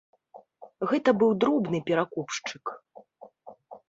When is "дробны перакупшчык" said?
1.43-2.65